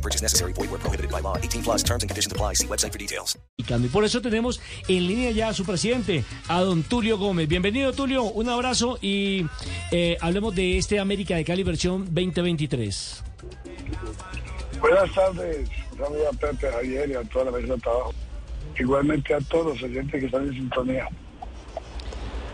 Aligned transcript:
No 0.00 0.02
purchase 0.02 0.22
necessary. 0.22 0.54
Void 0.54 0.70
where 0.70 0.80
prohibited 0.80 1.10
by 1.10 1.20
law. 1.20 1.36
18 1.36 1.62
plus 1.62 1.82
terms 1.82 2.02
and 2.02 2.08
conditions 2.08 2.32
apply. 2.32 2.54
See 2.54 2.66
website 2.66 2.92
for 2.92 2.98
details. 2.98 3.38
Y 3.58 3.88
por 3.88 4.04
eso 4.04 4.22
tenemos 4.22 4.58
en 4.88 5.06
línea 5.06 5.30
ya 5.30 5.48
a 5.48 5.52
su 5.52 5.64
presidente, 5.64 6.24
a 6.48 6.60
don 6.60 6.82
Tulio 6.82 7.18
Gómez. 7.18 7.48
Bienvenido, 7.48 7.92
Tulio. 7.92 8.24
Un 8.24 8.48
abrazo 8.48 8.98
y 9.02 9.44
eh, 9.92 10.16
hablemos 10.22 10.54
de 10.54 10.78
este 10.78 10.98
América 10.98 11.36
de 11.36 11.44
Cali 11.44 11.62
versión 11.64 12.06
2023. 12.06 13.22
Buenas 14.80 15.12
tardes. 15.14 15.68
Saludos 15.98 16.26
a 16.32 16.36
Pepe, 16.38 16.70
Javier 16.72 17.10
y 17.10 17.14
a 17.14 17.22
toda 17.24 17.44
la 17.46 17.50
mesa 17.50 17.74
de 17.74 17.80
trabajo. 17.80 18.14
Igualmente 18.78 19.34
a 19.34 19.40
todos 19.40 19.66
los 19.66 19.82
oyentes 19.82 20.18
que 20.18 20.26
están 20.26 20.44
en 20.44 20.54
sintonía. 20.54 21.08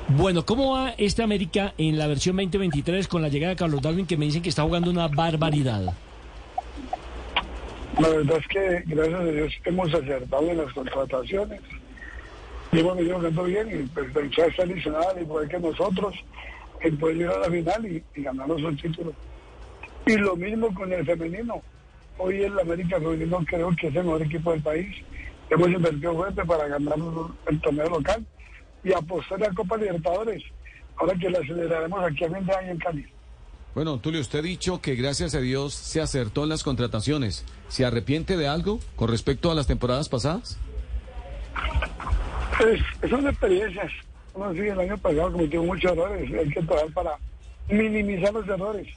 Bueno, 0.09 0.45
¿cómo 0.45 0.73
va 0.73 0.95
este 0.99 1.23
América 1.23 1.74
en 1.79 1.97
la 1.97 2.09
versión 2.09 2.35
2023 2.37 3.07
con 3.07 3.23
la 3.23 3.29
llegada 3.29 3.51
de 3.51 3.57
Carlos 3.57 3.80
Darwin 3.83 4.07
que 4.07 4.16
me 4.16 4.24
dicen 4.24 4.43
que 4.43 4.49
está 4.49 4.63
jugando 4.63 4.91
una 4.91 5.07
barbaridad? 5.07 5.95
La 7.99 8.09
verdad 8.11 8.39
es 8.39 8.49
que, 8.49 8.83
gracias 8.87 9.21
a 9.21 9.25
Dios, 9.25 9.53
hemos 9.65 9.95
acertado 9.95 10.51
en 10.51 10.59
las 10.59 10.73
contrataciones. 10.75 11.61
Y 12.73 12.81
hemos 12.81 12.97
venido 12.97 13.45
bien 13.45 13.69
y 13.69 13.87
pues 13.89 14.31
ya 14.37 14.45
está 14.45 14.65
adicional, 14.65 15.19
igual 15.19 15.49
que 15.49 15.59
nosotros, 15.59 16.15
en 16.80 16.99
poder 16.99 17.16
llegar 17.16 17.37
a 17.37 17.41
la 17.41 17.51
final 17.51 17.87
y, 17.87 18.05
y 18.15 18.23
ganarnos 18.23 18.63
un 18.63 18.77
título. 18.77 19.15
Y 20.05 20.16
lo 20.16 20.37
mismo 20.37 20.75
con 20.75 20.93
el 20.93 21.07
femenino. 21.07 21.63
Hoy 22.19 22.43
el 22.43 22.59
América 22.59 22.99
Femenino 22.99 23.38
creo 23.47 23.75
que 23.75 23.88
es 23.88 23.97
el 23.97 24.05
mejor 24.05 24.23
equipo 24.23 24.53
del 24.53 24.63
país. 24.63 24.95
Hemos 25.49 25.69
invertido 25.69 26.15
fuerte 26.15 26.45
para 26.45 26.69
ganar 26.69 26.99
el 27.47 27.60
torneo 27.60 27.88
local 27.88 28.27
y 28.85 28.93
apostar 28.93 29.43
a 29.43 29.55
Copa 29.55 29.77
Libertadores. 29.79 30.43
Ahora 30.97 31.15
que 31.15 31.31
la 31.31 31.38
aceleraremos 31.38 32.05
aquí 32.05 32.25
a 32.25 32.31
fin 32.31 32.45
de 32.45 32.55
año 32.55 32.71
en 32.73 32.79
Cali. 32.79 33.07
Bueno, 33.77 33.99
Tulio, 33.99 34.23
usted 34.23 34.38
ha 34.38 34.43
dicho 34.43 34.80
que 34.80 34.95
gracias 34.95 35.35
a 35.35 35.41
Dios 35.41 35.74
se 35.74 36.01
acertó 36.01 36.45
en 36.45 36.49
las 36.49 36.63
contrataciones. 36.63 37.45
¿Se 37.69 37.85
arrepiente 37.85 38.38
de 38.38 38.49
algo 38.49 38.80
con 38.96 39.10
respecto 39.10 39.51
a 39.51 39.55
las 39.55 39.66
temporadas 39.66 40.09
pasadas? 40.09 40.59
Pues, 42.57 42.80
son 43.10 43.29
experiencias. 43.29 43.93
Uno 44.32 44.51
sí, 44.54 44.60
el 44.60 44.80
año 44.80 44.97
pasado 44.97 45.30
cometió 45.30 45.63
muchos 45.63 45.93
errores. 45.93 46.32
Hay 46.32 46.49
que 46.49 46.63
trabajar 46.63 46.91
para 46.95 47.19
minimizar 47.69 48.32
los 48.32 48.49
errores. 48.49 48.88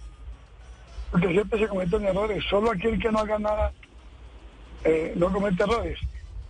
Porque 1.12 1.28
siempre 1.28 1.60
se 1.60 1.68
cometen 1.68 2.06
errores. 2.06 2.42
Solo 2.50 2.72
aquel 2.72 2.98
que 3.02 3.12
no 3.12 3.20
haga 3.20 3.38
nada 3.38 3.74
eh, 4.86 5.12
no 5.18 5.30
comete 5.30 5.62
errores. 5.62 6.00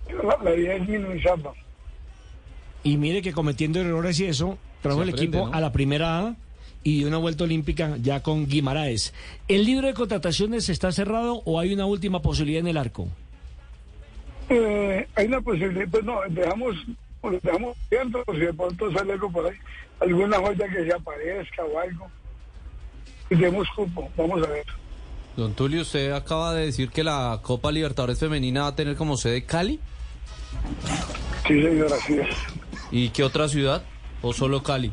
La, 0.08 0.38
la 0.44 0.56
idea 0.56 0.76
es 0.76 0.88
minimizarlos. 0.88 1.58
Y 2.84 2.98
mire 2.98 3.24
que 3.24 3.34
cometiendo 3.34 3.82
errores 3.82 4.20
y 4.20 4.26
eso, 4.26 4.60
trajo 4.84 5.02
el 5.02 5.10
aprende, 5.10 5.24
equipo 5.24 5.48
¿no? 5.48 5.54
a 5.56 5.60
la 5.60 5.72
primera 5.72 6.20
A 6.20 6.36
y 6.84 7.04
una 7.04 7.18
vuelta 7.18 7.44
olímpica 7.44 7.98
ya 7.98 8.22
con 8.22 8.48
Guimaraes. 8.48 9.14
¿El 9.48 9.66
libro 9.66 9.88
de 9.88 9.94
contrataciones 9.94 10.70
está 10.70 10.92
cerrado 10.92 11.42
o 11.46 11.60
hay 11.60 11.74
una 11.74 11.86
última 11.86 12.22
posibilidad 12.22 12.62
en 12.62 12.68
el 12.68 12.78
arco? 12.78 13.08
Eh, 14.50 15.08
hay 15.16 15.28
una 15.28 15.42
posibilidad, 15.42 15.88
pues 15.90 16.04
no, 16.04 16.20
dejamos, 16.30 16.76
pues, 17.22 17.42
dejamos 17.42 17.78
si 17.90 18.40
de 18.40 18.54
pronto 18.54 18.92
sale 18.92 19.14
algo 19.14 19.32
por 19.32 19.46
ahí, 19.46 19.58
alguna 20.00 20.38
joya 20.40 20.68
que 20.68 20.86
se 20.86 20.94
aparezca 20.94 21.64
o 21.64 21.80
algo. 21.80 22.08
Y 23.30 23.36
tenemos 23.36 23.68
cupo, 23.76 24.10
vamos 24.18 24.42
a 24.44 24.50
ver. 24.50 24.66
Don 25.38 25.54
Tulio, 25.54 25.82
usted 25.82 26.12
acaba 26.12 26.54
de 26.54 26.66
decir 26.66 26.90
que 26.90 27.04
la 27.04 27.40
Copa 27.44 27.72
Libertadores 27.72 28.20
Femenina 28.20 28.64
va 28.64 28.68
a 28.68 28.76
tener 28.76 28.96
como 28.96 29.18
sede 29.18 29.46
Cali. 29.46 29.80
Sí, 31.48 31.62
señor, 31.62 31.94
así 31.94 32.14
es. 32.16 32.36
¿Y 32.92 33.10
qué 33.10 33.24
otra 33.24 33.48
ciudad? 33.48 33.84
¿O 34.22 34.34
solo 34.34 34.64
Cali? 34.64 34.92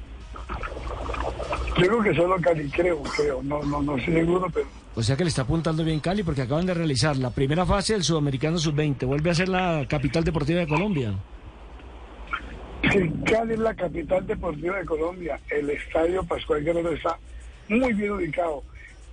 Yo 1.78 1.86
creo 1.86 2.02
que 2.02 2.14
solo 2.14 2.36
Cali, 2.40 2.70
creo, 2.70 3.02
creo, 3.02 3.42
no, 3.42 3.62
no, 3.62 3.82
no 3.82 3.98
estoy 3.98 4.14
seguro, 4.14 4.48
pero 4.52 4.66
O 4.94 5.02
sea 5.02 5.14
que 5.14 5.24
le 5.24 5.28
está 5.28 5.42
apuntando 5.42 5.84
bien 5.84 6.00
Cali 6.00 6.22
porque 6.22 6.42
acaban 6.42 6.64
de 6.64 6.72
realizar 6.72 7.16
la 7.16 7.30
primera 7.30 7.66
fase 7.66 7.92
del 7.92 8.02
Sudamericano 8.02 8.58
Sub-20. 8.58 9.06
Vuelve 9.06 9.30
a 9.30 9.34
ser 9.34 9.48
la 9.50 9.84
capital 9.86 10.24
deportiva 10.24 10.60
de 10.60 10.66
Colombia. 10.66 11.12
Sí, 12.90 13.10
Cali 13.26 13.54
es 13.54 13.58
la 13.58 13.74
capital 13.74 14.26
deportiva 14.26 14.78
de 14.78 14.86
Colombia. 14.86 15.38
El 15.50 15.68
estadio 15.68 16.24
Pascual 16.24 16.64
Guerrero 16.64 16.92
está 16.92 17.18
muy 17.68 17.92
bien 17.92 18.12
ubicado. 18.12 18.62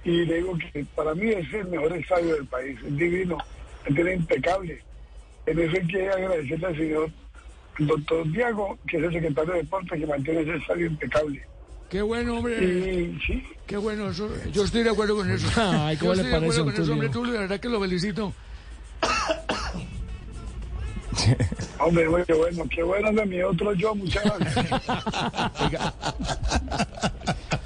Y 0.06 0.26
le 0.26 0.36
digo 0.36 0.58
que 0.58 0.86
para 0.96 1.14
mí 1.16 1.32
es 1.32 1.54
el 1.54 1.68
mejor 1.68 1.92
estadio 1.94 2.36
del 2.36 2.46
país. 2.46 2.80
Es 2.86 2.96
divino, 2.96 3.38
es 3.86 3.98
impecable. 3.98 4.82
En 5.46 5.60
eso 5.60 5.76
hay 5.76 5.88
que 5.88 6.10
agradecerle 6.10 6.68
al 6.68 6.78
señor 6.78 7.10
doctor 7.80 8.32
Diago, 8.32 8.78
que 8.88 8.98
es 8.98 9.04
el 9.04 9.14
secretario 9.14 9.54
de 9.54 9.60
Deportes, 9.60 10.00
que 10.00 10.08
mantiene 10.08 10.42
ese 10.42 10.56
estadio 10.56 10.86
impecable. 10.86 11.44
Qué 11.94 12.02
bueno, 12.02 12.38
hombre. 12.38 12.58
Y 12.58 13.20
sí, 13.20 13.44
Qué 13.68 13.78
bueno. 13.78 14.10
Eso, 14.10 14.28
yo 14.52 14.64
estoy 14.64 14.82
de 14.82 14.90
acuerdo 14.90 15.16
con 15.16 15.30
eso. 15.30 15.48
Ay, 15.62 15.96
¿cómo 15.98 16.16
yo 16.16 16.16
le 16.16 16.22
estoy 16.24 16.26
de 16.26 16.40
parece, 16.40 16.60
acuerdo 16.60 16.64
con 16.64 16.84
eso, 16.84 16.92
hombre, 16.92 17.10
Tulio? 17.10 17.34
De 17.34 17.40
verdad 17.40 17.60
que 17.60 17.70
lo 17.70 17.80
felicito. 17.80 18.34
hombre, 21.78 22.08
qué 22.26 22.34
bueno, 22.34 22.64
qué 22.68 22.82
bueno 22.82 23.12
de 23.12 23.26
mi 23.28 23.44
otro 23.44 23.76
yo, 23.76 23.94
muchas 23.94 24.24
gracias. 24.24 24.66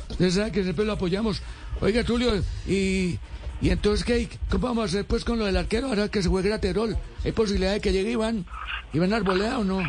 Usted 0.10 0.32
sabe 0.32 0.52
que 0.52 0.64
siempre 0.64 0.84
lo 0.84 0.92
apoyamos. 0.92 1.42
Oiga, 1.80 2.04
Tulio, 2.04 2.36
y, 2.68 3.18
y 3.62 3.70
entonces, 3.70 4.04
¿qué? 4.04 4.28
¿Cómo 4.50 4.68
vamos 4.68 4.82
a 4.82 4.86
hacer 4.88 5.06
pues 5.06 5.24
con 5.24 5.40
lo 5.40 5.46
del 5.46 5.56
arquero 5.56 5.88
ahora 5.88 6.10
que 6.10 6.22
se 6.22 6.28
juegue 6.28 6.52
a 6.52 6.60
Terol? 6.60 6.98
¿Hay 7.24 7.32
posibilidad 7.32 7.72
de 7.72 7.80
que 7.80 7.94
llegue 7.94 8.12
Iván? 8.12 8.46
¿Iván 8.92 9.14
Arboleda 9.14 9.60
o 9.60 9.64
no? 9.64 9.82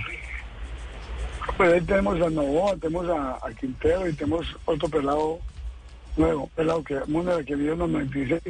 Pues 1.59 1.73
ahí 1.75 1.81
tenemos 1.83 2.21
a 2.23 2.31
Novoa, 2.31 2.77
tenemos 2.77 3.09
a, 3.11 3.33
a 3.45 3.51
Quintero 3.59 4.09
y 4.09 4.13
tenemos 4.15 4.47
otro 4.65 4.89
pelado 4.89 5.41
nuevo, 6.17 6.49
pelado 6.55 6.83
que 6.85 7.01
Múnera 7.09 7.43
que 7.45 7.57
vive 7.57 7.77
1.96, 7.77 8.41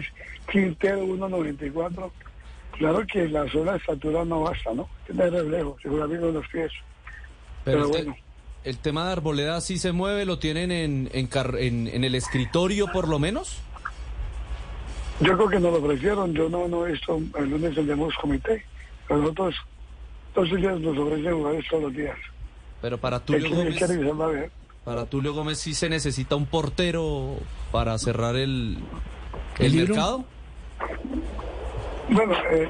Quintero 0.52 1.02
1.94. 1.04 2.10
Claro 2.78 3.04
que 3.10 3.26
la 3.28 3.48
sola 3.50 3.76
estatura 3.76 4.24
no 4.24 4.42
basta, 4.42 4.72
¿no? 4.74 4.88
Tiene 5.06 5.28
reflejo, 5.30 5.76
se 5.82 5.88
juega 5.88 6.06
bien 6.06 6.20
con 6.20 6.34
los 6.34 6.46
pies. 6.48 6.70
Pero, 7.64 7.86
el, 7.86 7.90
te- 7.90 7.96
bueno, 8.04 8.16
el 8.64 8.78
tema 8.78 9.06
de 9.06 9.12
Arboleda 9.12 9.60
sí 9.62 9.78
se 9.78 9.92
mueve, 9.92 10.24
lo 10.26 10.38
tienen 10.38 10.70
en, 10.70 11.10
en, 11.12 11.26
car- 11.28 11.56
en- 11.58 11.88
en 11.88 12.04
el 12.04 12.14
escritorio 12.14 12.86
por 12.92 13.08
lo 13.08 13.18
menos. 13.18 13.58
yo 15.20 15.34
creo 15.34 15.48
que 15.48 15.58
nos 15.60 15.72
lo 15.72 15.78
ofrecieron, 15.78 16.34
yo 16.34 16.48
no, 16.50 16.68
no 16.68 16.86
he 16.86 16.92
visto, 16.92 17.18
el 17.38 17.50
lunes 17.50 17.74
tendremos 17.74 18.14
comité, 18.16 18.62
pero 19.08 19.20
nosotros 19.22 19.54
todos 20.34 20.50
los 20.50 20.60
días 20.60 20.78
nos 20.80 20.96
ofrecen 20.98 21.32
jugadores 21.34 21.66
todos 21.68 21.82
los 21.84 21.94
días. 21.94 22.18
Pero 22.80 22.98
para 22.98 23.20
Tulio 23.20 23.50
Gómez, 23.54 23.80
ver. 23.80 24.50
para 24.84 25.06
Tulio 25.06 25.34
Gómez 25.34 25.58
sí 25.58 25.74
se 25.74 25.88
necesita 25.88 26.36
un 26.36 26.46
portero 26.46 27.36
para 27.72 27.98
cerrar 27.98 28.36
el, 28.36 28.78
¿El 29.58 29.74
mercado. 29.74 30.24
Bueno, 32.10 32.32
eh, 32.50 32.68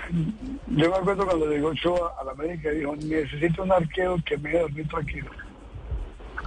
yo 0.68 0.90
me 0.90 0.96
acuerdo 0.96 1.24
cuando 1.26 1.46
llegó 1.46 1.68
Ochoa 1.68 2.14
a 2.20 2.24
la 2.24 2.32
América 2.32 2.72
y 2.72 2.78
dijo, 2.78 2.96
necesito 2.96 3.62
un 3.62 3.70
arquero 3.72 4.16
que 4.24 4.36
me 4.38 4.48
deje 4.50 4.62
dormir 4.62 4.88
tranquilo. 4.88 5.30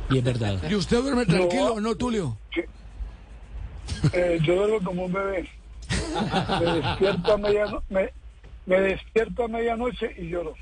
Y 0.09 0.17
es 0.17 0.23
verdad. 0.23 0.59
¿Y 0.69 0.75
usted 0.75 1.01
duerme 1.01 1.25
tranquilo 1.25 1.67
No. 1.69 1.73
o 1.75 1.79
no, 1.81 1.95
Tulio? 1.95 2.37
Eh, 4.13 4.39
yo 4.43 4.55
duermo 4.55 4.79
como 4.83 5.05
un 5.05 5.13
bebé. 5.13 5.47
Me 6.59 6.73
despierto 6.81 7.33
a 7.33 7.37
medianoche, 7.37 7.85
me, 7.89 8.09
me 8.65 8.81
despierto 8.81 9.43
a 9.43 9.47
medianoche 9.47 10.15
y 10.17 10.29
lloro. 10.29 10.53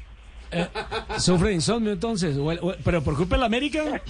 ¿Sufre 1.19 1.49
de 1.49 1.53
insomnio 1.55 1.91
entonces? 1.91 2.37
¿O 2.37 2.51
el- 2.51 2.59
o- 2.61 2.73
¿Pero 2.83 3.03
por 3.03 3.15
culpa 3.15 3.35
de 3.35 3.39
la 3.41 3.45
América? 3.45 4.01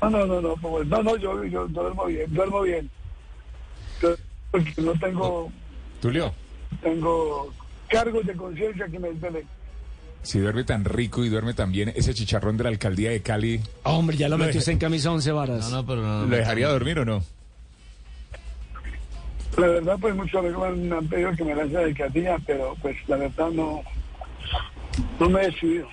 No, 0.00 0.10
no, 0.10 0.26
no, 0.26 0.40
no, 0.40 0.56
no, 0.84 1.02
no, 1.02 1.16
yo, 1.16 1.44
yo 1.44 1.68
duermo 1.68 2.06
bien, 2.06 2.34
duermo 2.34 2.62
bien. 2.62 2.90
Yo- 4.02 4.16
porque 4.50 4.74
no 4.82 4.92
tengo, 4.98 5.50
Tulio, 6.00 6.34
tengo 6.82 7.52
cargos 7.88 8.26
de 8.26 8.34
conciencia 8.34 8.86
que 8.88 8.98
me 8.98 9.10
desvelen. 9.12 9.44
si 10.22 10.38
duerme 10.40 10.64
tan 10.64 10.84
rico 10.84 11.24
y 11.24 11.28
duerme 11.28 11.54
tan 11.54 11.70
bien, 11.72 11.92
ese 11.94 12.14
chicharrón 12.14 12.56
de 12.56 12.64
la 12.64 12.70
alcaldía 12.70 13.10
de 13.10 13.22
Cali, 13.22 13.60
Hombre, 13.84 14.16
ya 14.16 14.28
lo 14.28 14.38
metió 14.38 14.58
usted 14.58 14.72
en 14.72 14.78
camisa 14.78 15.10
11 15.12 15.30
varas. 15.32 15.70
No, 15.70 15.76
no, 15.82 15.86
pero 15.86 16.02
no, 16.02 16.20
no. 16.22 16.26
¿lo 16.26 16.36
dejaría 16.36 16.68
dormir 16.68 16.98
o 16.98 17.04
no? 17.04 17.22
La 19.58 19.66
verdad, 19.66 19.96
pues 20.00 20.14
muchos 20.14 20.40
amigos 20.42 20.76
me 20.76 20.96
han 20.96 21.06
pedido 21.08 21.30
que 21.36 21.44
me 21.44 21.54
lance 21.54 21.76
de 21.76 21.94
Catilla, 21.94 22.36
pero 22.46 22.74
pues 22.82 22.96
la 23.06 23.16
verdad 23.16 23.50
no, 23.50 23.82
no 25.18 25.28
me 25.28 25.42
he 25.42 25.46
decidido. 25.46 25.88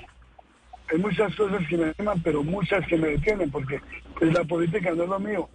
Hay 0.91 0.97
muchas 0.97 1.35
cosas 1.35 1.61
que 1.67 1.77
me 1.77 1.93
animan, 1.97 2.21
pero 2.21 2.43
muchas 2.43 2.85
que 2.87 2.97
me 2.97 3.09
detienen, 3.09 3.51
porque 3.51 3.79
pues 4.17 4.33
la 4.33 4.43
política 4.43 4.91
no 4.91 5.03
es 5.03 5.09
lo 5.09 5.19
mío. 5.19 5.49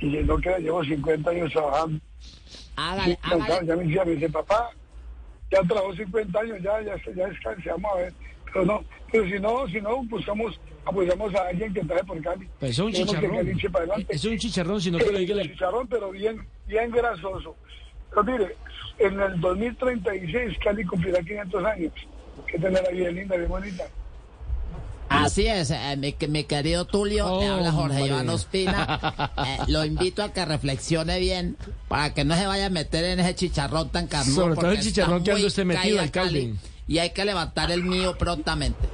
Y 0.00 0.06
no 0.06 0.38
que 0.38 0.56
llevo 0.60 0.82
50 0.84 1.30
años 1.30 1.52
trabajando. 1.52 2.00
Hágale, 2.76 3.18
hágale, 3.22 3.66
Ya 3.66 3.76
me 3.76 3.84
decía, 3.84 4.04
me 4.04 4.12
dice, 4.12 4.28
papá, 4.30 4.70
ya 5.50 5.60
trabajó 5.62 5.94
50 5.94 6.40
años, 6.40 6.58
ya, 6.62 6.80
ya, 6.80 6.96
ya 7.14 7.26
descanse, 7.26 7.70
vamos 7.70 7.92
a 7.92 7.96
ver. 7.96 8.14
Pero 8.52 8.64
no, 8.64 8.84
pero 9.10 9.24
si 9.26 9.38
no, 9.38 9.68
si 9.68 9.80
no, 9.80 10.02
buscamos, 10.04 10.58
apoyamos 10.84 11.34
a 11.34 11.48
alguien 11.48 11.74
que 11.74 11.84
trae 11.84 12.04
por 12.04 12.22
Cali. 12.22 12.48
Pues 12.58 12.72
es 12.72 12.78
un 12.78 12.92
Queremos 12.92 13.14
chicharrón. 13.14 13.72
Para 13.72 13.84
adelante. 13.84 14.14
Es 14.14 14.24
un 14.24 14.38
chicharrón, 14.38 14.80
sino 14.80 14.98
que 14.98 15.12
lo 15.12 15.18
diga 15.18 15.34
el... 15.34 15.50
Chicharrón, 15.50 15.86
pero 15.88 16.10
bien, 16.10 16.46
bien 16.66 16.90
grasoso. 16.90 17.56
Pero 18.10 18.24
mire, 18.24 18.56
en 18.98 19.20
el 19.20 19.40
2036 19.40 20.58
Cali 20.62 20.84
cumplirá 20.84 21.22
500 21.22 21.64
años. 21.64 21.92
Que 22.46 22.58
tener 22.58 22.82
la 22.82 22.90
vida 22.90 23.10
linda, 23.10 23.36
bien 23.36 23.48
bonita. 23.48 23.84
Así 25.08 25.46
es, 25.46 25.70
eh, 25.70 25.96
mi, 25.96 26.14
mi 26.28 26.44
querido 26.44 26.84
Tulio, 26.84 27.40
le 27.40 27.48
habla 27.48 27.72
Jorge. 27.72 28.06
Iván 28.06 28.28
Ospina. 28.28 29.30
Eh, 29.38 29.58
lo 29.68 29.84
invito 29.84 30.22
a 30.24 30.32
que 30.32 30.44
reflexione 30.44 31.18
bien 31.20 31.56
para 31.86 32.12
que 32.12 32.24
no 32.24 32.34
se 32.34 32.44
vaya 32.46 32.66
a 32.66 32.70
meter 32.70 33.04
en 33.04 33.20
ese 33.20 33.34
chicharrón 33.36 33.88
tan 33.90 34.08
carnudo. 34.08 34.34
Sobre 34.34 34.54
todo 34.56 34.70
el 34.72 34.80
chicharrón 34.80 35.22
que 35.22 35.30
anda 35.30 35.38
muy 35.40 35.46
usted 35.46 35.64
metido, 35.64 36.00
alcalde. 36.00 36.40
Cali, 36.40 36.58
Y 36.88 36.98
hay 36.98 37.10
que 37.10 37.24
levantar 37.24 37.70
el 37.70 37.84
mío 37.84 38.18
prontamente. 38.18 38.88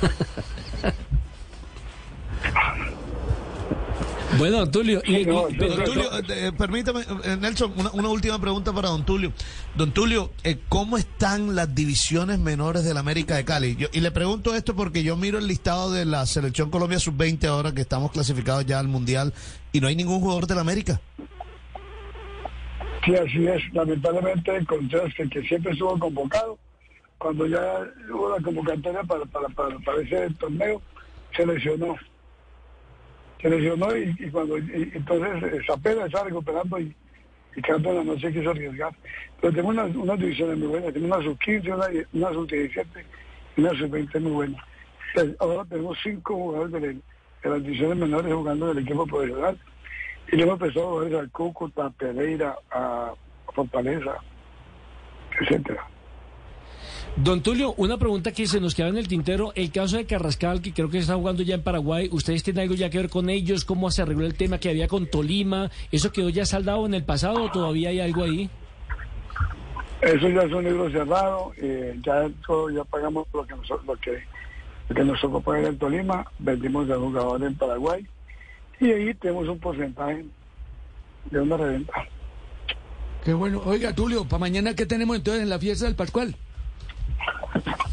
Bueno, 4.38 4.70
Tulio, 4.70 5.02
y, 5.04 5.24
No, 5.24 5.42
Don 5.48 5.84
Tulio, 5.84 6.10
eh, 6.28 6.52
permítame, 6.56 7.00
eh, 7.24 7.36
Nelson, 7.40 7.72
una, 7.76 7.90
una 7.92 8.08
última 8.08 8.38
pregunta 8.40 8.72
para 8.72 8.88
don 8.88 9.04
Tulio. 9.04 9.32
Don 9.74 9.92
Tulio, 9.92 10.32
eh, 10.44 10.58
¿cómo 10.68 10.98
están 10.98 11.54
las 11.54 11.74
divisiones 11.74 12.38
menores 12.38 12.84
del 12.84 12.96
América 12.96 13.36
de 13.36 13.44
Cali? 13.44 13.76
Yo- 13.76 13.88
y 13.92 14.00
le 14.00 14.10
pregunto 14.10 14.54
esto 14.54 14.74
porque 14.76 15.02
yo 15.02 15.16
miro 15.16 15.38
el 15.38 15.46
listado 15.46 15.90
de 15.92 16.04
la 16.04 16.26
Selección 16.26 16.70
Colombia 16.70 16.98
Sub-20 16.98 17.44
ahora 17.46 17.72
que 17.72 17.80
estamos 17.82 18.10
clasificados 18.12 18.66
ya 18.66 18.78
al 18.78 18.88
Mundial 18.88 19.32
y 19.72 19.80
no 19.80 19.88
hay 19.88 19.96
ningún 19.96 20.20
jugador 20.20 20.46
del 20.46 20.58
América. 20.58 21.00
Sí, 23.04 23.14
así 23.14 23.46
es. 23.46 23.62
Lamentablemente, 23.72 24.64
Contreras, 24.66 25.14
que, 25.14 25.28
que 25.28 25.42
siempre 25.42 25.72
estuvo 25.72 25.96
convocado, 25.98 26.58
cuando 27.18 27.46
ya 27.46 27.60
hubo 28.12 28.36
la 28.36 28.42
convocatoria 28.42 29.02
para, 29.04 29.24
para, 29.26 29.48
para, 29.48 29.78
para 29.78 30.02
ese 30.02 30.28
torneo, 30.38 30.82
se 31.36 31.46
lesionó. 31.46 31.94
Se 33.40 33.50
lesionó 33.50 33.96
y, 33.96 34.14
y 34.18 34.30
cuando 34.30 34.58
y- 34.58 34.90
entonces 34.94 35.64
Zapela 35.66 36.06
está 36.06 36.24
recuperando 36.24 36.78
y, 36.78 36.94
y 37.54 37.62
Cárdenas 37.62 38.04
no 38.04 38.18
se 38.18 38.32
quiso 38.32 38.50
arriesgar. 38.50 38.92
Pero 39.40 39.52
tengo 39.52 39.68
unas, 39.68 39.94
unas 39.94 40.18
divisiones 40.18 40.58
muy 40.58 40.68
buenas. 40.68 40.92
Tengo 40.94 41.06
una 41.06 41.22
sub-15, 41.24 41.74
una, 41.74 41.86
una 42.12 42.32
sub-17 42.34 42.86
y 43.56 43.60
una 43.60 43.70
sub-20 43.70 44.20
muy 44.20 44.32
buena. 44.32 44.64
Pues, 45.14 45.34
ahora 45.38 45.64
tenemos 45.68 45.98
cinco 46.02 46.34
jugadores 46.34 46.72
de, 46.72 46.80
la- 46.80 46.86
de 47.42 47.50
las 47.50 47.62
divisiones 47.62 47.96
menores 47.98 48.32
jugando 48.32 48.70
en 48.70 48.78
el 48.78 48.84
equipo 48.84 49.06
profesional. 49.06 49.58
Y 50.32 50.36
le 50.36 50.42
hemos 50.42 50.60
empezado 50.60 50.98
a 50.98 51.04
ver 51.04 51.16
al 51.16 51.30
Cúcuta, 51.30 51.86
a 51.86 51.90
Pereira, 51.90 52.56
a 52.72 53.12
Fortaleza, 53.54 54.16
etcétera. 55.40 55.86
Don 57.16 57.40
Tulio, 57.40 57.72
una 57.78 57.96
pregunta 57.96 58.30
que 58.30 58.46
se 58.46 58.60
nos 58.60 58.74
queda 58.74 58.88
en 58.88 58.98
el 58.98 59.08
tintero. 59.08 59.50
El 59.54 59.72
caso 59.72 59.96
de 59.96 60.04
Carrascal, 60.04 60.60
que 60.60 60.74
creo 60.74 60.90
que 60.90 60.98
está 60.98 61.14
jugando 61.14 61.42
ya 61.42 61.54
en 61.54 61.62
Paraguay, 61.62 62.10
¿ustedes 62.12 62.42
tienen 62.42 62.64
algo 62.64 62.74
ya 62.74 62.90
que 62.90 62.98
ver 62.98 63.08
con 63.08 63.30
ellos? 63.30 63.64
¿Cómo 63.64 63.90
se 63.90 64.02
arregló 64.02 64.26
el 64.26 64.34
tema 64.34 64.58
que 64.58 64.68
había 64.68 64.86
con 64.86 65.06
Tolima? 65.06 65.70
¿Eso 65.90 66.12
quedó 66.12 66.28
ya 66.28 66.44
saldado 66.44 66.84
en 66.84 66.92
el 66.92 67.04
pasado 67.04 67.44
o 67.44 67.50
todavía 67.50 67.88
hay 67.88 68.00
algo 68.00 68.22
ahí? 68.22 68.50
Eso 70.02 70.28
ya 70.28 70.42
es 70.42 70.52
un 70.52 70.64
libro 70.64 70.90
cerrado, 70.90 71.52
eh, 71.56 71.98
ya 72.04 72.28
todo, 72.46 72.68
ya 72.68 72.84
pagamos 72.84 73.26
lo 73.32 73.46
que 73.46 73.54
nos, 73.56 73.70
lo 73.70 73.96
que, 73.96 74.22
lo 74.90 74.94
que 74.94 75.04
nos 75.04 75.18
tocó 75.18 75.40
pagar 75.40 75.64
en 75.64 75.78
Tolima, 75.78 76.30
vendimos 76.38 76.88
al 76.90 76.98
jugador 76.98 77.42
en 77.42 77.54
Paraguay 77.54 78.06
y 78.78 78.92
ahí 78.92 79.14
tenemos 79.14 79.48
un 79.48 79.58
porcentaje 79.58 80.22
de 81.30 81.40
una 81.40 81.56
reventa. 81.56 81.94
Qué 83.24 83.32
bueno. 83.32 83.62
Oiga, 83.64 83.94
Tulio, 83.94 84.26
¿para 84.26 84.40
mañana 84.40 84.74
qué 84.74 84.84
tenemos 84.84 85.16
entonces 85.16 85.42
en 85.42 85.48
la 85.48 85.58
fiesta 85.58 85.86
del 85.86 85.96
Pascual? 85.96 86.36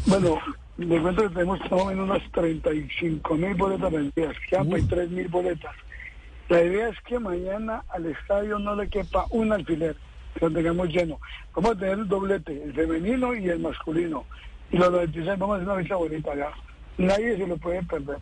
Bueno, 0.06 0.38
les 0.76 1.00
cuento 1.00 1.22
que 1.22 1.28
tenemos 1.30 1.60
más 1.60 1.72
o 1.72 1.86
menos 1.86 2.08
unas 2.08 2.32
35 2.32 3.34
mil 3.36 3.54
boletas 3.54 3.90
vendidas, 3.90 4.36
por 4.50 4.74
ahí 4.74 4.82
3 4.82 5.10
mil 5.10 5.28
boletas. 5.28 5.74
La 6.48 6.62
idea 6.62 6.90
es 6.90 7.00
que 7.06 7.18
mañana 7.18 7.84
al 7.88 8.06
estadio 8.06 8.58
no 8.58 8.76
le 8.76 8.88
quepa 8.88 9.26
un 9.30 9.52
alfiler, 9.52 9.96
que 10.34 10.44
lo 10.44 10.52
tengamos 10.52 10.88
lleno. 10.88 11.18
Vamos 11.54 11.72
a 11.72 11.78
tener 11.78 11.98
el 11.98 12.08
doblete, 12.08 12.62
el 12.62 12.74
femenino 12.74 13.34
y 13.34 13.48
el 13.48 13.60
masculino. 13.60 14.24
Y 14.70 14.76
los 14.76 14.90
96 14.90 15.38
vamos 15.38 15.54
a 15.54 15.56
hacer 15.56 15.68
una 15.68 15.76
fiesta 15.76 15.96
bonita 15.96 16.32
allá. 16.32 16.50
Nadie 16.98 17.36
se 17.36 17.46
lo 17.46 17.56
puede 17.56 17.82
perder. 17.84 18.18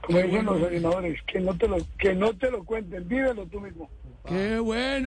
Como 0.00 0.18
dicen 0.18 0.46
los 0.46 0.62
animadores, 0.62 1.20
que 1.24 1.40
no 1.40 1.56
te 1.56 1.68
lo, 1.68 1.76
que 1.98 2.14
no 2.14 2.32
te 2.32 2.50
lo 2.50 2.64
cuenten, 2.64 3.06
vívelo 3.08 3.44
tú 3.46 3.60
mismo. 3.60 3.90
Qué 4.26 4.58
bueno. 4.58 5.05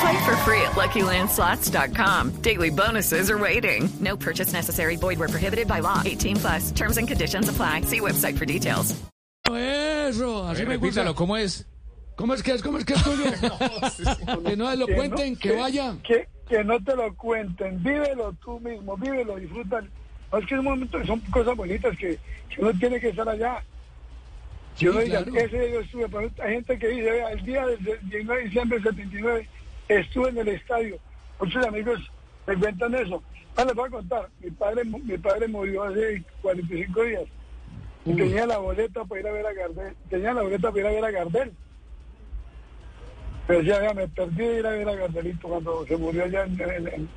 Play 0.00 0.24
for 0.24 0.36
free 0.44 0.60
at 0.62 0.72
LuckyLandSlots.com. 0.72 2.30
Daily 2.42 2.70
bonuses 2.70 3.30
are 3.30 3.38
waiting. 3.38 3.88
No 4.00 4.16
purchase 4.16 4.52
necessary. 4.52 4.96
Void 4.96 5.18
where 5.18 5.28
prohibited 5.28 5.66
by 5.68 5.80
law. 5.80 6.02
18 6.04 6.36
plus. 6.36 6.70
Terms 6.72 6.96
and 6.98 7.06
conditions 7.08 7.48
apply. 7.48 7.82
See 7.82 8.00
website 8.00 8.36
for 8.38 8.44
details. 8.46 8.94
Eso, 9.46 10.46
así 10.48 10.62
Eh, 10.62 10.66
me 10.66 10.76
gusta. 10.76 11.02
repítalo, 11.02 11.14
¿cómo 11.14 11.36
es? 11.36 11.66
¿Cómo 12.16 12.34
es 12.34 12.42
que 12.42 12.52
es? 12.52 12.62
¿Cómo 12.62 12.78
es 12.78 12.84
que 12.84 12.94
es, 12.94 13.02
Tulio? 13.02 13.32
que 14.44 14.56
no 14.56 14.74
lo 14.76 14.86
Que 14.86 14.94
cuenten, 14.94 15.32
no- 15.32 15.38
que 15.38 15.52
vaya. 15.56 15.94
Que, 16.04 16.28
que 16.48 16.62
no 16.64 16.78
te 16.84 16.94
lo 16.94 17.14
cuenten, 17.16 17.82
vívelo 17.82 18.32
tú 18.44 18.60
mismo, 18.60 18.96
vívelo, 18.96 19.36
disfruta. 19.36 19.80
No, 20.30 20.38
es 20.38 20.46
que 20.46 20.54
es 20.54 20.58
un 20.60 20.64
momento, 20.66 21.04
son 21.04 21.18
cosas 21.32 21.56
bonitas 21.56 21.96
que, 21.96 22.18
que 22.48 22.60
uno 22.60 22.72
tiene 22.78 23.00
que 23.00 23.08
estar 23.08 23.28
allá. 23.28 23.62
Sí, 24.76 24.84
yo 24.84 24.92
no 24.92 25.00
diga, 25.00 25.24
claro. 25.24 25.38
ese 25.46 25.58
día 25.58 25.70
yo 25.72 25.80
estuve, 25.80 26.08
pero 26.08 26.30
hay 26.44 26.52
gente 26.54 26.78
que 26.78 26.88
dice, 26.88 27.10
vea, 27.10 27.30
el 27.32 27.44
día 27.44 27.66
del 27.66 27.78
19 28.02 28.38
de 28.40 28.44
diciembre 28.48 28.78
del 28.78 28.94
79 28.94 29.48
estuve 29.98 30.28
en 30.30 30.38
el 30.38 30.48
estadio. 30.48 30.98
Muchos 31.40 31.64
amigos 31.66 32.00
me 32.46 32.56
cuentan 32.56 32.94
eso. 32.94 33.22
Ah, 33.56 33.64
les 33.64 33.74
voy 33.74 33.88
a 33.88 33.90
contar, 33.90 34.28
mi 34.40 34.50
padre, 34.50 34.84
mi 34.84 35.18
padre 35.18 35.48
murió 35.48 35.84
hace 35.84 36.22
45 36.42 37.02
días. 37.04 37.22
Y 38.06 38.14
tenía 38.14 38.46
la 38.46 38.58
boleta 38.58 39.04
para 39.04 39.20
ir 39.20 39.26
a 39.28 39.32
ver 39.32 39.46
a 39.46 39.52
Gardel. 39.52 39.94
Tenía 40.08 40.32
la 40.32 40.42
boleta 40.42 40.68
para 40.70 40.80
ir 40.80 40.86
a 40.86 40.90
ver 40.90 41.04
a 41.04 41.10
Gardel. 41.10 41.52
Me 43.48 43.56
decía, 43.56 43.78
vea, 43.80 43.94
me 43.94 44.06
perdí 44.08 44.46
de 44.46 44.58
ir 44.60 44.66
a 44.66 44.70
ver 44.70 44.88
a 44.88 44.94
Gardelito 44.94 45.48
cuando 45.48 45.84
se 45.86 45.96
murió 45.96 46.24
allá 46.24 46.44
en, 46.44 46.60
en, 46.60 46.88
en- 46.88 47.08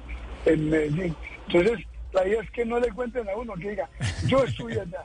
en 0.46 0.70
Medellín. 0.70 1.16
Entonces, 1.48 1.86
la 2.12 2.28
idea 2.28 2.42
es 2.42 2.50
que 2.52 2.66
no 2.66 2.80
le 2.80 2.90
cuenten 2.92 3.30
a 3.30 3.36
uno, 3.36 3.54
que 3.54 3.70
diga, 3.70 3.88
yo 4.28 4.44
estuve 4.44 4.74
allá. 4.82 5.04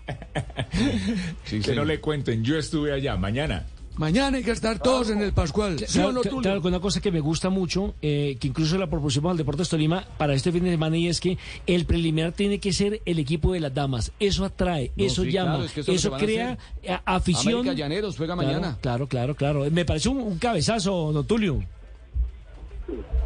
que 1.65 1.75
no 1.75 1.85
le 1.85 2.01
cuenten, 2.01 2.43
yo 2.43 2.57
estuve 2.59 2.93
allá 2.93 3.17
mañana. 3.17 3.67
Mañana 3.99 4.37
hay 4.37 4.45
que 4.45 4.53
estar 4.53 4.79
todos 4.79 5.11
en 5.11 5.21
el 5.21 5.33
Pascual. 5.33 5.77
¿Sí 5.81 5.85
o 5.99 6.03
Claro, 6.03 6.13
no, 6.13 6.21
cl- 6.23 6.29
Tulio? 6.31 6.43
claro, 6.43 6.63
con 6.63 6.73
una 6.73 6.81
cosa 6.81 7.01
que 7.01 7.11
me 7.11 7.19
gusta 7.19 7.51
mucho, 7.51 7.95
eh, 8.01 8.37
que 8.41 8.47
incluso 8.47 8.79
la 8.79 8.87
propusimos 8.87 9.33
al 9.33 9.37
Deportes 9.37 9.69
Tolima 9.69 10.05
para 10.17 10.35
este 10.35 10.53
fin 10.53 10.63
de 10.63 10.71
semana, 10.71 10.97
y 10.97 11.09
es 11.09 11.21
que 11.21 11.37
el 11.67 11.85
preliminar 11.85 12.31
tiene 12.33 12.61
que 12.61 12.73
ser 12.73 13.01
el 13.05 13.19
equipo 13.19 13.53
de 13.53 13.59
las 13.61 13.75
damas. 13.75 14.13
Eso 14.21 14.45
atrae, 14.45 14.93
No, 14.97 15.05
eso 15.05 15.25
sí, 15.25 15.33
llama, 15.33 15.51
claro, 15.51 15.65
es 15.65 15.73
que 15.73 15.81
eso 15.93 16.15
a 16.15 16.19
crea 16.19 16.57
eh, 16.83 16.97
afición. 17.05 17.55
América 17.61 17.73
Llaneros 17.75 18.17
juega 18.17 18.35
Claro, 18.35 18.49
mañana. 18.49 18.79
Claro, 18.81 19.07
claro, 19.09 19.35
claro. 19.35 19.67
Me 19.71 19.85
parece 19.85 20.09
un, 20.09 20.19
un 20.19 20.39
cabezazo, 20.39 21.13
don 21.13 21.27
Tulio. 21.27 21.61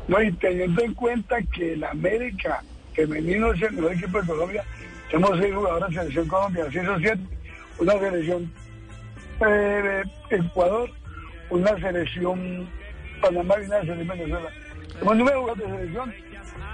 No, 0.08 0.22
y 0.22 0.32
teniendo 0.32 0.82
en 0.82 0.94
cuenta 0.94 1.36
que 1.42 1.74
el 1.74 1.84
América 1.84 2.64
femenino 2.94 3.52
es 3.52 3.62
el 3.62 3.72
mejor 3.72 3.92
equipo 3.92 4.20
de 4.20 4.26
Colombia, 4.26 4.64
tenemos 5.10 5.38
seis 5.38 5.54
jugadores 5.54 5.88
de 5.90 5.94
selección 5.96 6.28
Colombia, 6.28 6.66
seis 6.72 6.88
o 6.88 6.98
siete, 6.98 7.20
una 7.78 7.92
selección 7.98 8.52
eh, 9.46 10.02
Ecuador, 10.30 10.90
una 11.50 11.78
selección 11.80 12.68
Panamá 13.20 13.54
y 13.62 13.66
una 13.66 13.80
selección 13.80 14.08
Venezuela. 14.08 14.50
Tenemos 14.92 15.16
nueve 15.16 15.38
jugadores 15.38 15.70
de 15.70 15.76
selección 15.78 16.14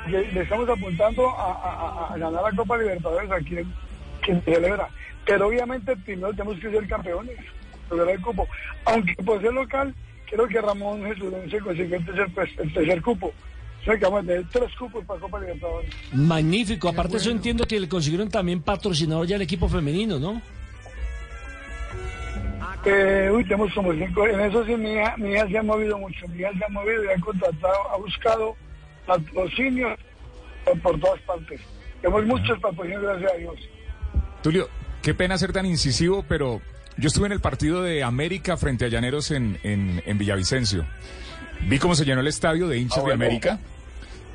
le 0.09 0.41
estamos 0.41 0.69
apuntando 0.69 1.29
a, 1.29 1.53
a- 1.53 2.07
a- 2.09 2.15
a 2.15 2.19
ganar 2.19 2.43
la 2.43 2.53
Copa 2.57 2.79
Libertadores 2.79 3.31
aquí 3.31 3.59
en, 3.59 3.73
que 4.23 4.35
se 4.35 4.41
celebra. 4.55 4.89
Pero 5.27 5.49
obviamente 5.49 5.95
primero 5.97 6.31
tenemos 6.33 6.59
que 6.59 6.71
ser 6.71 6.87
campeones, 6.89 7.37
lograr 7.91 8.11
el 8.15 8.21
cupo. 8.23 8.47
Aunque 8.87 9.15
por 9.23 9.41
ser 9.43 9.53
local, 9.53 9.95
creo 10.31 10.49
que 10.49 10.61
Ramón 10.61 11.05
Jesús 11.05 11.33
se 11.51 11.59
consiguió 11.61 11.97
el 11.99 12.05
tercer, 12.07 12.29
pues, 12.35 12.51
el 12.59 12.73
tercer 12.73 13.03
cupo. 13.03 13.33
O 13.81 13.85
sea 13.85 13.97
que 13.99 14.05
vamos 14.05 14.25
a 14.25 14.27
tener 14.27 14.45
tres 14.51 14.75
cupos 14.77 15.05
para 15.05 15.21
Copa 15.21 15.41
Libertadores. 15.41 15.91
Magnífico. 16.13 16.89
Aparte, 16.89 17.17
eso 17.19 17.31
entiendo 17.31 17.67
que 17.67 17.79
le 17.79 17.89
consiguieron 17.89 18.29
también 18.31 18.63
patrocinador 18.63 19.27
ya 19.27 19.37
al 19.37 19.43
equipo 19.43 19.69
femenino, 19.69 20.19
¿no? 20.19 20.41
Eh, 22.85 23.31
uy, 23.33 23.43
tenemos 23.45 23.73
como 23.75 23.93
cinco. 23.93 24.27
En 24.27 24.41
eso 24.41 24.65
sí, 24.65 24.77
mi 24.77 24.93
hija, 24.93 25.17
mi 25.17 25.33
hija 25.33 25.49
se 25.49 25.59
ha 25.59 25.63
movido 25.63 25.99
mucho. 25.99 26.27
Mi 26.29 26.41
hija 26.41 26.51
se 26.57 26.65
ha 26.65 26.69
movido 26.69 27.05
y 27.05 27.09
ha 27.09 27.21
contratado, 27.21 27.91
ha 27.93 27.97
buscado 27.97 28.57
patrocinios 29.07 29.99
por, 30.83 30.99
todas 31.01 31.21
partes. 31.23 31.61
Tenemos 32.01 32.25
muchos 32.27 32.59
patrocinios, 32.61 33.03
gracias 33.03 33.33
a 33.33 33.37
Dios. 33.37 33.57
Tulio, 34.43 34.69
qué 35.03 35.15
pena 35.15 35.37
ser 35.39 35.53
tan 35.53 35.67
incisivo, 35.67 36.25
pero 36.29 36.61
yo 36.97 37.09
estuve 37.09 37.27
en 37.27 37.33
el 37.33 37.41
partido 37.41 37.83
de 37.83 38.03
América 38.05 38.57
frente 38.57 38.85
a 38.85 38.89
Llaneros 38.89 39.31
en, 39.31 39.59
en, 39.63 40.03
en 40.07 40.19
Villavicencio. 40.19 40.87
Vi 41.69 41.79
cómo 41.79 41.95
se 41.97 42.05
llenó 42.05 42.21
el 42.21 42.29
estadio 42.29 42.69
de 42.69 42.79
hinchas 42.79 43.03
Ah, 43.03 43.09
de. 43.09 43.13
América. 43.15 43.59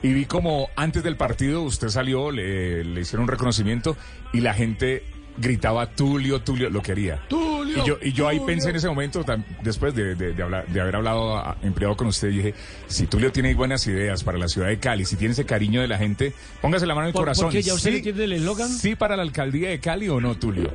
Y 0.01 0.11
vi 0.11 0.25
como 0.25 0.67
antes 0.75 1.01
del 1.01 1.15
partido 1.15 1.61
usted 1.61 1.87
salió, 1.87 2.29
le, 2.29 2.83
le 2.83 3.01
hicieron 3.01 3.23
un 3.23 3.29
reconocimiento 3.29 3.95
y 4.33 4.41
la 4.41 4.53
gente 4.53 5.03
gritaba 5.37 5.87
Tulio, 5.87 6.41
Tulio, 6.41 6.69
lo 6.69 6.81
quería. 6.81 7.19
Tulio, 7.27 7.83
Y 7.83 7.87
yo, 7.87 7.97
y 8.01 8.11
yo 8.13 8.27
ahí 8.27 8.39
pensé 8.39 8.69
en 8.69 8.75
ese 8.75 8.87
momento, 8.87 9.25
después 9.63 9.95
de, 9.95 10.13
de- 10.15 10.33
de 10.33 10.43
hablar- 10.43 10.67
de 10.67 10.79
haber 10.81 10.95
hablado 10.95 11.37
a- 11.37 11.57
empleado 11.63 11.95
con 11.97 12.07
usted, 12.07 12.29
dije, 12.29 12.53
si 12.87 13.07
Tulio 13.07 13.31
tiene 13.31 13.53
buenas 13.55 13.85
ideas 13.87 14.23
para 14.23 14.37
la 14.37 14.47
ciudad 14.47 14.67
de 14.67 14.77
Cali, 14.79 15.05
si 15.05 15.15
tiene 15.15 15.31
ese 15.33 15.45
cariño 15.45 15.81
de 15.81 15.87
la 15.87 15.97
gente, 15.97 16.33
póngase 16.61 16.85
la 16.85 16.93
mano 16.93 17.05
en 17.05 17.09
el 17.09 17.13
¿Por- 17.13 17.21
corazón. 17.23 17.45
por 17.45 17.53
qué? 17.53 17.61
¿Ya 17.63 17.73
usted 17.73 18.01
¿Sí- 18.03 18.09
el 18.09 18.33
eslogan? 18.33 18.69
¿Sí 18.69 18.95
para 18.95 19.15
la 19.15 19.23
alcaldía 19.23 19.69
de 19.69 19.79
Cali 19.79 20.07
o 20.09 20.21
no, 20.21 20.35
Tulio? 20.35 20.71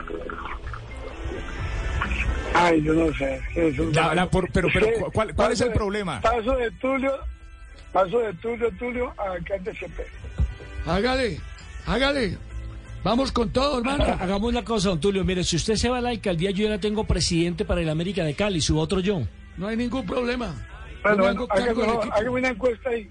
Ay, 2.54 2.82
yo 2.82 2.92
no 2.94 3.12
sé. 3.16 3.34
es 3.36 3.42
que 3.54 3.68
es 3.68 3.78
un- 3.78 3.92
La- 3.92 4.14
la- 4.14 4.28
por- 4.28 4.50
pero- 4.50 4.68
¿cuál- 5.12 5.34
cuál 5.34 5.52
es 5.52 5.60
el 5.60 5.68
de- 5.68 5.74
problema? 5.74 6.20
Paso 6.20 6.56
de 6.56 6.70
Tulio, 6.72 7.12
paso 7.92 8.18
de 8.18 8.32
Tulio, 8.34 8.70
Tulio 8.72 9.14
a 9.18 9.32
alcalde 9.32 9.72
CP. 9.74 10.04
Hágale, 10.86 11.38
hágale. 11.86 12.36
Vamos 13.04 13.32
con 13.32 13.50
todo, 13.50 13.78
hermano. 13.78 14.04
Ha- 14.04 14.12
Hagamos 14.24 14.50
una 14.50 14.64
cosa, 14.64 14.88
don 14.90 15.00
Tulio. 15.00 15.24
Mire, 15.24 15.44
si 15.44 15.56
usted 15.56 15.74
se 15.76 15.88
va 15.88 15.98
a 15.98 16.00
la 16.00 16.10
alcaldía, 16.10 16.50
yo 16.50 16.64
ya 16.64 16.70
la 16.70 16.78
tengo 16.78 17.04
presidente 17.04 17.64
para 17.64 17.80
el 17.80 17.88
América 17.88 18.24
de 18.24 18.34
Cali, 18.34 18.60
su 18.60 18.78
otro 18.78 19.00
yo. 19.00 19.22
No 19.56 19.68
hay 19.68 19.76
ningún 19.76 20.04
problema. 20.06 20.54
Bueno, 21.02 21.46
hágame, 21.50 22.28
una 22.30 22.48
encuesta 22.48 22.90
ahí. 22.90 23.08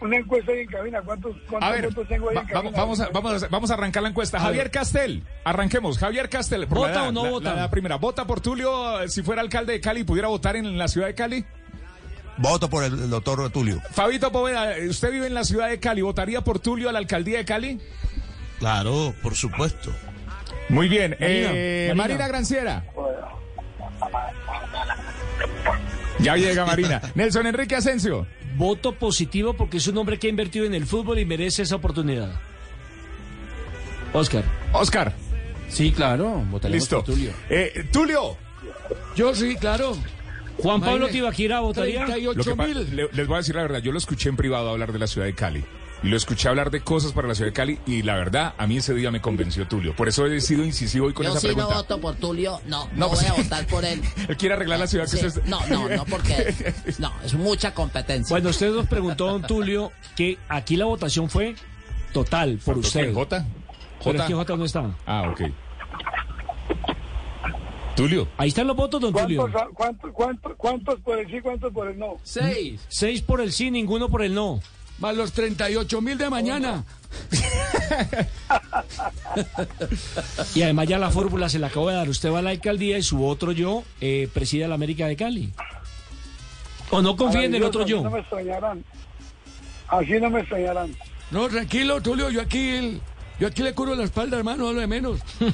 Una 0.00 0.16
encuesta 0.16 0.50
ahí 0.52 0.60
en 0.60 0.66
cabina. 0.66 1.02
¿Cuántos, 1.02 1.36
cuántos 1.48 1.68
A 1.68 1.72
ver, 1.72 1.88
votos 1.88 2.08
tengo 2.08 2.30
ahí 2.30 2.36
va- 2.36 2.40
en 2.42 2.46
cabina? 2.48 2.70
vamos, 2.76 3.00
a, 3.00 3.08
vamos, 3.10 3.42
a, 3.42 3.48
vamos 3.48 3.70
a 3.70 3.74
arrancar 3.74 4.02
la 4.02 4.08
encuesta. 4.08 4.38
A 4.38 4.40
Javier 4.40 4.64
ver. 4.64 4.70
Castel, 4.70 5.22
arranquemos. 5.44 5.98
Javier 5.98 6.28
Castel, 6.30 6.66
por 6.66 6.78
¿Vota 6.78 7.08
o 7.08 7.12
no 7.12 7.24
la- 7.24 7.30
vota? 7.30 7.54
La, 7.54 7.60
la 7.62 7.70
primera, 7.70 7.96
¿vota 7.96 8.26
por 8.26 8.40
Tulio 8.40 9.02
eh, 9.02 9.08
si 9.10 9.22
fuera 9.22 9.42
alcalde 9.42 9.74
de 9.74 9.80
Cali 9.80 10.00
y 10.00 10.04
pudiera 10.04 10.28
votar 10.28 10.56
en 10.56 10.76
la 10.78 10.88
ciudad 10.88 11.06
de 11.08 11.14
Cali? 11.14 11.44
Voto 12.38 12.70
por 12.70 12.82
el, 12.84 12.94
el 12.94 13.10
doctor 13.10 13.50
Tulio. 13.50 13.82
Fabito 13.90 14.32
Poveda, 14.32 14.72
¿usted 14.88 15.12
vive 15.12 15.26
en 15.26 15.34
la 15.34 15.44
ciudad 15.44 15.68
de 15.68 15.78
Cali? 15.78 16.00
¿Votaría 16.00 16.40
por 16.40 16.58
Tulio 16.58 16.88
a 16.88 16.92
la 16.92 16.98
alcaldía 16.98 17.36
de 17.38 17.44
Cali? 17.44 17.78
Claro, 18.60 19.12
por 19.22 19.34
supuesto. 19.34 19.90
Muy 20.68 20.88
bien. 20.88 21.16
Marina, 21.18 21.26
eh, 21.52 21.86
Marina. 21.88 22.02
Marina 22.04 22.28
Granciera. 22.28 22.84
Ya 26.20 26.36
llega 26.36 26.64
Marina. 26.66 27.00
Nelson 27.14 27.46
Enrique 27.46 27.74
Asensio. 27.74 28.26
Voto 28.56 28.92
positivo 28.94 29.54
porque 29.54 29.78
es 29.78 29.86
un 29.86 29.96
hombre 29.98 30.18
que 30.18 30.26
ha 30.26 30.30
invertido 30.30 30.64
en 30.66 30.74
el 30.74 30.86
fútbol 30.86 31.18
y 31.18 31.24
merece 31.24 31.62
esa 31.62 31.76
oportunidad. 31.76 32.30
Oscar. 34.12 34.44
Oscar. 34.72 35.12
Sí, 35.68 35.92
claro, 35.92 36.44
votaremos 36.50 36.82
Listo. 36.82 36.96
por 37.04 37.14
Tulio. 37.14 37.32
Eh, 37.48 37.86
Tulio. 37.92 38.36
Yo 39.16 39.34
sí, 39.34 39.56
claro. 39.56 39.96
Juan 40.58 40.80
Pablo 40.80 41.08
Tibaquira 41.08 41.60
votaría. 41.60 42.04
38 42.04 42.36
Lo 42.38 42.44
que 42.44 42.54
pa- 42.56 42.66
mil. 42.66 42.94
le- 42.96 43.08
les 43.12 43.26
voy 43.26 43.36
a 43.36 43.38
decir 43.38 43.54
la 43.54 43.62
verdad, 43.62 43.78
yo 43.78 43.92
lo 43.92 43.98
escuché 43.98 44.28
en 44.28 44.36
privado 44.36 44.68
hablar 44.68 44.92
de 44.92 44.98
la 44.98 45.06
ciudad 45.06 45.26
de 45.26 45.34
Cali. 45.34 45.64
Y 46.02 46.08
lo 46.08 46.16
escuché 46.16 46.48
hablar 46.48 46.70
de 46.70 46.80
cosas 46.80 47.12
para 47.12 47.28
la 47.28 47.34
ciudad 47.34 47.48
de 47.50 47.52
Cali 47.52 47.78
y 47.86 48.02
la 48.02 48.14
verdad, 48.14 48.54
a 48.56 48.66
mí 48.66 48.78
ese 48.78 48.94
día 48.94 49.10
me 49.10 49.20
convenció 49.20 49.68
Tulio. 49.68 49.94
Por 49.94 50.08
eso 50.08 50.24
he 50.26 50.40
sido 50.40 50.64
incisivo 50.64 51.06
hoy 51.06 51.12
con 51.12 51.26
Yo 51.26 51.32
esa 51.32 51.40
sí 51.40 51.48
no 51.48 51.54
pregunta. 51.54 51.76
voto 51.76 52.00
por 52.00 52.14
Tulio, 52.16 52.58
no, 52.66 52.86
no, 52.86 52.90
No, 52.96 53.08
voy 53.08 53.16
pues- 53.18 53.30
a 53.30 53.34
votar 53.34 53.66
por 53.66 53.84
él. 53.84 54.00
Él 54.28 54.36
quiere 54.38 54.54
arreglar 54.54 54.78
la 54.78 54.86
ciudad 54.86 55.04
que 55.04 55.18
Sí, 55.18 55.26
usted... 55.26 55.44
No, 55.44 55.60
no, 55.66 55.88
no, 55.90 56.04
porque 56.06 56.54
no, 56.98 57.12
es 57.22 57.34
mucha 57.34 57.74
competencia. 57.74 58.32
Bueno, 58.32 58.48
usted 58.48 58.72
nos 58.72 58.86
preguntó, 58.86 59.26
don 59.26 59.42
Tulio, 59.42 59.92
que 60.16 60.38
aquí 60.48 60.76
la 60.76 60.86
votación 60.86 61.28
fue 61.28 61.54
total 62.14 62.58
por 62.64 62.76
¿Faltó 62.76 62.80
usted. 62.88 63.00
quién? 63.02 63.14
¿Jota? 63.14 63.46
Pero 63.46 63.60
es 63.98 64.04
¿Jota? 64.04 64.26
que 64.26 64.34
Jota 64.34 64.56
no 64.56 64.64
está. 64.64 64.96
Ah, 65.04 65.28
ok. 65.30 65.42
Tulio. 67.96 68.28
Ahí 68.38 68.48
están 68.48 68.66
los 68.66 68.76
votos, 68.76 69.00
don 69.00 69.12
Tulio. 69.12 69.42
¿Cuántos, 69.42 69.74
cuántos, 69.74 70.12
cuántos, 70.12 70.52
cuántos 70.56 71.00
por 71.00 71.18
el 71.18 71.30
sí, 71.30 71.40
cuántos 71.42 71.72
por 71.72 71.88
el 71.88 71.98
no? 71.98 72.16
Seis. 72.22 72.80
Seis 72.88 73.20
por 73.20 73.40
el 73.42 73.52
sí, 73.52 73.70
ninguno 73.70 74.08
por 74.08 74.22
el 74.22 74.32
no. 74.34 74.60
Más 75.00 75.16
los 75.16 75.32
38 75.32 76.00
mil 76.00 76.18
de 76.18 76.30
mañana. 76.30 76.84
Y 80.54 80.62
además 80.62 80.88
ya 80.88 80.98
la 80.98 81.10
fórmula 81.10 81.48
se 81.48 81.58
la 81.58 81.68
acabo 81.68 81.88
de 81.88 81.96
dar. 81.96 82.08
Usted 82.08 82.32
va 82.32 82.40
a 82.40 82.42
la 82.42 82.50
alcaldía 82.50 82.98
y 82.98 83.02
su 83.02 83.24
otro 83.24 83.52
yo 83.52 83.84
eh, 84.00 84.28
preside 84.32 84.68
la 84.68 84.74
América 84.74 85.06
de 85.06 85.16
Cali. 85.16 85.52
O 86.90 87.02
no 87.02 87.16
confíe 87.16 87.44
en 87.44 87.54
el 87.54 87.62
otro 87.62 87.82
Así 87.82 87.90
yo. 87.90 88.02
no 88.02 88.10
me 88.10 88.20
extrañarán. 88.20 88.84
Así 89.88 90.12
no 90.20 90.30
me 90.30 90.40
extrañarán. 90.40 90.96
No, 91.30 91.48
tranquilo, 91.48 92.00
Tulio, 92.00 92.30
yo 92.30 92.40
aquí, 92.40 93.00
yo 93.40 93.48
aquí 93.48 93.62
le 93.62 93.74
curo 93.74 93.94
la 93.94 94.04
espalda, 94.04 94.36
hermano, 94.36 94.68
a 94.68 94.72
lo 94.72 94.80
de 94.80 94.86
menos. 94.86 95.20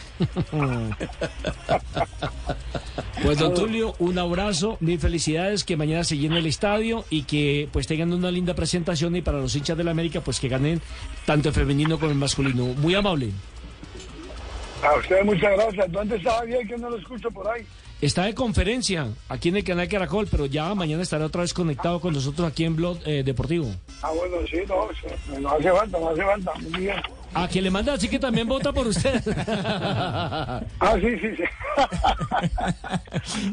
Pues 3.23 3.39
don 3.39 3.55
Tulio, 3.55 3.95
un 3.99 4.19
abrazo, 4.19 4.77
mil 4.81 5.01
felicidades, 5.01 5.65
que 5.65 5.77
mañana 5.77 6.05
se 6.05 6.19
llene 6.19 6.39
el 6.39 6.47
estadio 6.47 7.05
y 7.09 7.23
que 7.23 7.69
pues 7.73 7.87
tengan 7.87 8.13
una 8.13 8.31
linda 8.31 8.55
presentación 8.55 9.17
y 9.17 9.23
para 9.23 9.39
los 9.39 9.57
hinchas 9.57 9.77
de 9.77 9.85
la 9.85 9.91
América 9.91 10.21
pues 10.21 10.39
que 10.39 10.49
ganen 10.49 10.83
tanto 11.25 11.49
el 11.49 11.55
femenino 11.55 11.99
como 11.99 12.13
el 12.13 12.19
masculino. 12.19 12.67
Muy 12.75 12.95
amable. 12.95 13.31
A 14.83 14.95
ustedes 14.97 15.25
muchas 15.25 15.53
gracias. 15.53 15.91
¿Dónde 15.91 16.17
estaba 16.17 16.43
bien 16.43 16.69
que 16.69 16.77
no 16.77 16.91
lo 16.91 16.99
escucho 16.99 17.31
por 17.31 17.49
ahí? 17.49 17.67
Está 18.01 18.25
de 18.25 18.35
conferencia 18.35 19.09
aquí 19.29 19.49
en 19.49 19.57
el 19.57 19.65
canal 19.65 19.89
Caracol, 19.89 20.29
pero 20.31 20.45
ya 20.45 20.75
mañana 20.75 21.03
estará 21.03 21.25
otra 21.25 21.41
vez 21.41 21.55
conectado 21.55 21.99
con 21.99 22.13
nosotros 22.13 22.47
aquí 22.47 22.65
en 22.65 22.77
Blog 22.77 22.99
eh, 23.07 23.23
Deportivo. 23.25 23.75
Ah, 24.03 24.13
bueno, 24.13 24.37
sí, 24.49 24.59
no, 24.69 24.89
sí, 25.01 25.41
no 25.41 25.49
hace 25.49 25.73
falta, 25.73 25.99
no 25.99 26.11
hace 26.11 26.23
falta. 26.23 26.53
Muy 26.61 26.81
bien. 26.83 26.97
A 27.35 27.49
quien 27.49 27.65
le 27.65 27.71
manda 27.71 27.93
así 27.95 28.09
que 28.09 28.19
también 28.19 28.49
vota 28.49 28.73
por 28.73 28.87
usted. 28.87 29.23
Ah, 30.79 30.95
sí, 31.01 31.19
sí, 31.21 31.37
sí. 31.37 31.43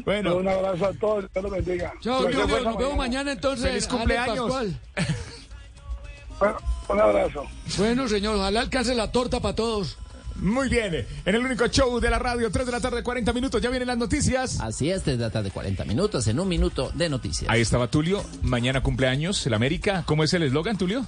Bueno. 0.04 0.36
Un 0.36 0.48
abrazo 0.48 0.86
a 0.86 0.92
todos, 0.94 1.24
Dios 1.32 1.42
los 1.42 1.52
bendiga. 1.52 1.92
Chao, 2.00 2.24
cosa 2.24 2.60
nos 2.62 2.76
vemos 2.76 2.96
mañana 2.96 3.32
entonces. 3.32 3.66
Feliz 3.66 3.86
cumpleaños. 3.86 4.52
Bueno, 6.38 6.56
un 6.88 7.00
abrazo. 7.00 7.44
Bueno, 7.78 8.08
señor, 8.08 8.36
ojalá 8.36 8.60
alcance 8.60 8.94
la 8.94 9.10
torta 9.10 9.40
para 9.40 9.54
todos. 9.54 9.98
Muy 10.36 10.68
bien. 10.68 11.06
En 11.24 11.34
el 11.34 11.44
único 11.44 11.66
show 11.68 12.00
de 12.00 12.10
la 12.10 12.18
radio, 12.18 12.50
3 12.50 12.66
de 12.66 12.72
la 12.72 12.80
tarde, 12.80 13.02
40 13.02 13.32
minutos. 13.32 13.62
Ya 13.62 13.70
vienen 13.70 13.86
las 13.88 13.98
noticias. 13.98 14.60
Así 14.60 14.90
es, 14.90 15.04
desde 15.04 15.30
de 15.30 15.50
40 15.50 15.84
minutos, 15.84 16.26
en 16.26 16.40
un 16.40 16.48
minuto 16.48 16.90
de 16.94 17.08
noticias. 17.08 17.50
Ahí 17.50 17.60
estaba 17.60 17.88
Tulio. 17.88 18.24
Mañana 18.42 18.82
cumpleaños, 18.82 19.46
el 19.46 19.54
América. 19.54 20.02
¿Cómo 20.06 20.24
es 20.24 20.34
el 20.34 20.42
eslogan, 20.42 20.76
Tulio? 20.76 21.06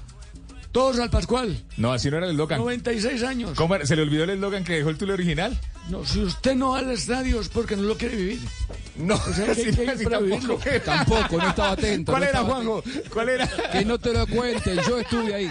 Todos 0.76 0.98
al 0.98 1.08
Pascual. 1.08 1.58
No, 1.78 1.90
así 1.94 2.10
no 2.10 2.18
era 2.18 2.26
el 2.26 2.32
eslogan. 2.32 2.58
96 2.58 3.22
años. 3.22 3.52
¿Cómo 3.56 3.74
era? 3.74 3.86
¿Se 3.86 3.96
le 3.96 4.02
olvidó 4.02 4.24
el 4.24 4.30
eslogan 4.30 4.62
que 4.62 4.74
dejó 4.74 4.90
el 4.90 4.98
Tulio 4.98 5.14
original? 5.14 5.58
No, 5.88 6.04
si 6.04 6.20
usted 6.20 6.54
no 6.54 6.72
va 6.72 6.80
al 6.80 6.90
estadio 6.90 7.40
es 7.40 7.48
porque 7.48 7.76
no 7.76 7.84
lo 7.84 7.96
quiere 7.96 8.14
vivir. 8.14 8.40
No, 8.94 9.14
O 9.14 9.32
sea, 9.32 9.54
sí, 9.54 9.72
que 9.74 9.96
sí, 9.96 10.04
tampoco. 10.04 10.60
Tampoco, 10.84 11.38
no 11.38 11.48
estaba 11.48 11.70
atento. 11.70 12.12
¿Cuál 12.12 12.24
no 12.24 12.28
era, 12.28 12.42
Juanjo? 12.42 12.84
¿Cuál 13.10 13.28
era? 13.30 13.44
atento. 13.44 13.70
Que 13.72 13.84
no 13.86 13.98
te 13.98 14.12
lo 14.12 14.26
cuenten, 14.26 14.78
yo 14.86 14.98
estuve 14.98 15.34
ahí. 15.34 15.50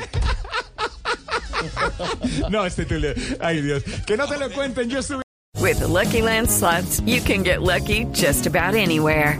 No, 2.52 2.64
este 2.64 2.86
Tulio. 2.86 3.16
Ay, 3.40 3.64
Dios. 3.64 3.82
Que 4.06 4.18
no 4.18 4.28
te 4.28 4.38
lo 4.38 4.52
cuenten, 4.52 4.92
yo 4.92 5.00
estuve... 5.00 5.24
With 5.60 5.80
the 5.80 5.88
Lucky 5.88 6.22
Land 6.22 6.52
slots, 6.52 7.02
you 7.08 7.20
can 7.20 7.42
get 7.42 7.64
lucky 7.64 8.06
just 8.14 8.46
about 8.46 8.76
anywhere. 8.76 9.40